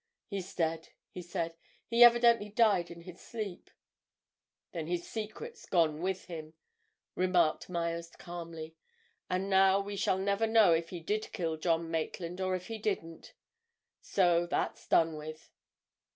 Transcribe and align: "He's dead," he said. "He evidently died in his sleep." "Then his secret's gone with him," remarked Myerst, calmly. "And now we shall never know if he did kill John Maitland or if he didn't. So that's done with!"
"He's 0.25 0.55
dead," 0.55 0.89
he 1.11 1.21
said. 1.21 1.53
"He 1.85 2.03
evidently 2.03 2.49
died 2.49 2.89
in 2.89 3.01
his 3.01 3.21
sleep." 3.21 3.69
"Then 4.71 4.87
his 4.87 5.07
secret's 5.07 5.67
gone 5.67 6.01
with 6.01 6.25
him," 6.25 6.55
remarked 7.13 7.69
Myerst, 7.69 8.17
calmly. 8.17 8.75
"And 9.29 9.47
now 9.47 9.79
we 9.79 9.95
shall 9.95 10.17
never 10.17 10.47
know 10.47 10.73
if 10.73 10.89
he 10.89 11.01
did 11.01 11.31
kill 11.33 11.55
John 11.55 11.91
Maitland 11.91 12.41
or 12.41 12.55
if 12.55 12.65
he 12.65 12.79
didn't. 12.79 13.33
So 14.01 14.47
that's 14.47 14.87
done 14.87 15.17
with!" 15.17 15.51